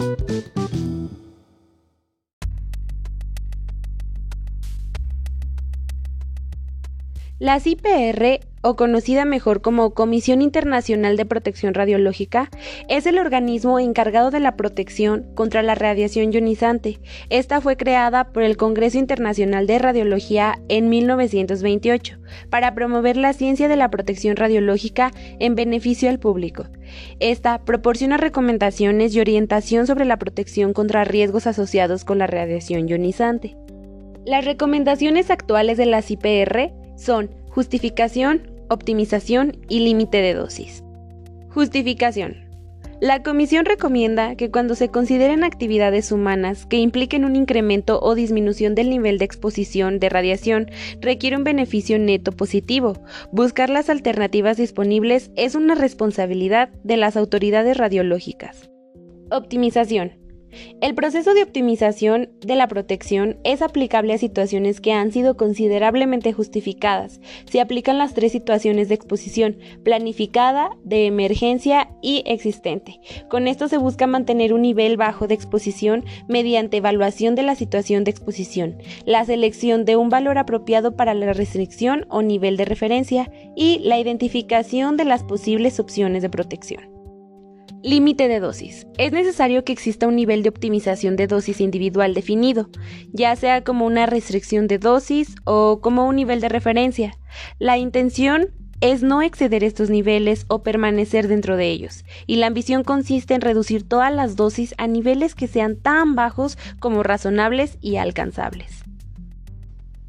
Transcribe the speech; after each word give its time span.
thank 0.00 0.20
you 0.20 0.29
Las 7.40 7.66
IPR, 7.66 8.40
o 8.60 8.76
conocida 8.76 9.24
mejor 9.24 9.62
como 9.62 9.94
Comisión 9.94 10.42
Internacional 10.42 11.16
de 11.16 11.24
Protección 11.24 11.72
Radiológica, 11.72 12.50
es 12.86 13.06
el 13.06 13.18
organismo 13.18 13.78
encargado 13.78 14.30
de 14.30 14.40
la 14.40 14.56
protección 14.56 15.24
contra 15.34 15.62
la 15.62 15.74
radiación 15.74 16.34
ionizante. 16.34 17.00
Esta 17.30 17.62
fue 17.62 17.78
creada 17.78 18.24
por 18.24 18.42
el 18.42 18.58
Congreso 18.58 18.98
Internacional 18.98 19.66
de 19.66 19.78
Radiología 19.78 20.60
en 20.68 20.90
1928 20.90 22.18
para 22.50 22.74
promover 22.74 23.16
la 23.16 23.32
ciencia 23.32 23.68
de 23.68 23.76
la 23.76 23.90
protección 23.90 24.36
radiológica 24.36 25.10
en 25.38 25.54
beneficio 25.54 26.10
al 26.10 26.20
público. 26.20 26.66
Esta 27.20 27.64
proporciona 27.64 28.18
recomendaciones 28.18 29.14
y 29.14 29.20
orientación 29.20 29.86
sobre 29.86 30.04
la 30.04 30.18
protección 30.18 30.74
contra 30.74 31.04
riesgos 31.04 31.46
asociados 31.46 32.04
con 32.04 32.18
la 32.18 32.26
radiación 32.26 32.86
ionizante. 32.86 33.56
Las 34.26 34.44
recomendaciones 34.44 35.30
actuales 35.30 35.78
de 35.78 35.86
las 35.86 36.10
IPR 36.10 36.78
son 37.00 37.30
justificación, 37.48 38.50
optimización 38.68 39.56
y 39.68 39.80
límite 39.80 40.18
de 40.18 40.34
dosis. 40.34 40.84
Justificación. 41.48 42.48
La 43.00 43.22
comisión 43.22 43.64
recomienda 43.64 44.36
que 44.36 44.50
cuando 44.50 44.74
se 44.74 44.90
consideren 44.90 45.42
actividades 45.42 46.12
humanas 46.12 46.66
que 46.66 46.76
impliquen 46.76 47.24
un 47.24 47.34
incremento 47.34 47.98
o 48.02 48.14
disminución 48.14 48.74
del 48.74 48.90
nivel 48.90 49.16
de 49.16 49.24
exposición 49.24 49.98
de 49.98 50.10
radiación 50.10 50.70
requiere 51.00 51.38
un 51.38 51.44
beneficio 51.44 51.98
neto 51.98 52.32
positivo. 52.32 53.02
Buscar 53.32 53.70
las 53.70 53.88
alternativas 53.88 54.58
disponibles 54.58 55.30
es 55.34 55.54
una 55.54 55.74
responsabilidad 55.74 56.68
de 56.84 56.98
las 56.98 57.16
autoridades 57.16 57.78
radiológicas. 57.78 58.70
Optimización. 59.30 60.19
El 60.80 60.94
proceso 60.94 61.34
de 61.34 61.42
optimización 61.42 62.30
de 62.40 62.56
la 62.56 62.68
protección 62.68 63.38
es 63.44 63.62
aplicable 63.62 64.12
a 64.12 64.18
situaciones 64.18 64.80
que 64.80 64.92
han 64.92 65.12
sido 65.12 65.36
considerablemente 65.36 66.32
justificadas. 66.32 67.20
Se 67.44 67.60
aplican 67.60 67.98
las 67.98 68.14
tres 68.14 68.32
situaciones 68.32 68.88
de 68.88 68.94
exposición, 68.94 69.58
planificada, 69.82 70.70
de 70.84 71.06
emergencia 71.06 71.90
y 72.02 72.22
existente. 72.26 73.00
Con 73.28 73.48
esto 73.48 73.68
se 73.68 73.78
busca 73.78 74.06
mantener 74.06 74.52
un 74.52 74.62
nivel 74.62 74.96
bajo 74.96 75.26
de 75.26 75.34
exposición 75.34 76.04
mediante 76.28 76.78
evaluación 76.78 77.34
de 77.34 77.42
la 77.42 77.54
situación 77.54 78.04
de 78.04 78.10
exposición, 78.10 78.78
la 79.04 79.24
selección 79.24 79.84
de 79.84 79.96
un 79.96 80.08
valor 80.08 80.38
apropiado 80.38 80.96
para 80.96 81.14
la 81.14 81.32
restricción 81.32 82.06
o 82.08 82.22
nivel 82.22 82.56
de 82.56 82.64
referencia 82.64 83.30
y 83.56 83.78
la 83.80 83.98
identificación 83.98 84.96
de 84.96 85.04
las 85.04 85.24
posibles 85.24 85.78
opciones 85.80 86.22
de 86.22 86.30
protección. 86.30 86.99
Límite 87.82 88.28
de 88.28 88.40
dosis. 88.40 88.86
Es 88.98 89.10
necesario 89.12 89.64
que 89.64 89.72
exista 89.72 90.06
un 90.06 90.14
nivel 90.14 90.42
de 90.42 90.50
optimización 90.50 91.16
de 91.16 91.26
dosis 91.26 91.62
individual 91.62 92.12
definido, 92.12 92.68
ya 93.10 93.34
sea 93.36 93.64
como 93.64 93.86
una 93.86 94.04
restricción 94.04 94.66
de 94.66 94.78
dosis 94.78 95.34
o 95.44 95.80
como 95.80 96.06
un 96.06 96.16
nivel 96.16 96.42
de 96.42 96.50
referencia. 96.50 97.16
La 97.58 97.78
intención 97.78 98.50
es 98.82 99.02
no 99.02 99.22
exceder 99.22 99.64
estos 99.64 99.88
niveles 99.88 100.44
o 100.48 100.62
permanecer 100.62 101.26
dentro 101.26 101.56
de 101.56 101.70
ellos, 101.70 102.04
y 102.26 102.36
la 102.36 102.48
ambición 102.48 102.84
consiste 102.84 103.32
en 103.32 103.40
reducir 103.40 103.88
todas 103.88 104.12
las 104.12 104.36
dosis 104.36 104.74
a 104.76 104.86
niveles 104.86 105.34
que 105.34 105.46
sean 105.46 105.76
tan 105.76 106.14
bajos 106.14 106.58
como 106.80 107.02
razonables 107.02 107.78
y 107.80 107.96
alcanzables. 107.96 108.84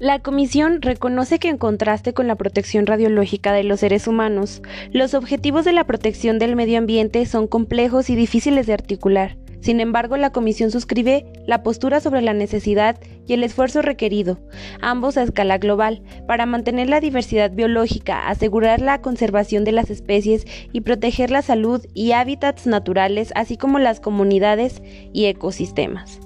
La 0.00 0.18
Comisión 0.18 0.80
reconoce 0.80 1.38
que 1.38 1.50
en 1.50 1.58
contraste 1.58 2.14
con 2.14 2.26
la 2.26 2.34
protección 2.34 2.86
radiológica 2.86 3.52
de 3.52 3.64
los 3.64 3.80
seres 3.80 4.06
humanos, 4.06 4.62
los 4.92 5.12
objetivos 5.12 5.66
de 5.66 5.74
la 5.74 5.84
protección 5.84 6.38
del 6.38 6.56
medio 6.56 6.78
ambiente 6.78 7.26
son 7.26 7.46
complejos 7.46 8.08
y 8.08 8.14
difíciles 8.16 8.66
de 8.66 8.72
articular. 8.72 9.36
Sin 9.60 9.78
embargo, 9.78 10.16
la 10.16 10.32
Comisión 10.32 10.70
suscribe 10.70 11.26
la 11.46 11.62
postura 11.62 12.00
sobre 12.00 12.22
la 12.22 12.32
necesidad 12.32 12.98
y 13.26 13.34
el 13.34 13.44
esfuerzo 13.44 13.82
requerido, 13.82 14.40
ambos 14.80 15.18
a 15.18 15.22
escala 15.22 15.58
global, 15.58 16.02
para 16.26 16.46
mantener 16.46 16.88
la 16.88 17.00
diversidad 17.00 17.50
biológica, 17.50 18.26
asegurar 18.26 18.80
la 18.80 19.02
conservación 19.02 19.64
de 19.64 19.72
las 19.72 19.90
especies 19.90 20.46
y 20.72 20.80
proteger 20.80 21.30
la 21.30 21.42
salud 21.42 21.84
y 21.92 22.12
hábitats 22.12 22.66
naturales, 22.66 23.32
así 23.34 23.58
como 23.58 23.78
las 23.78 24.00
comunidades 24.00 24.80
y 25.12 25.26
ecosistemas. 25.26 26.20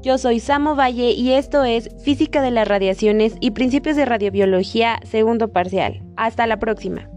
Yo 0.00 0.16
soy 0.16 0.38
Samo 0.38 0.76
Valle 0.76 1.10
y 1.10 1.32
esto 1.32 1.64
es 1.64 1.90
Física 2.02 2.40
de 2.40 2.52
las 2.52 2.68
Radiaciones 2.68 3.34
y 3.40 3.50
Principios 3.50 3.96
de 3.96 4.04
Radiobiología, 4.04 5.00
segundo 5.02 5.48
parcial. 5.48 6.02
Hasta 6.16 6.46
la 6.46 6.60
próxima. 6.60 7.10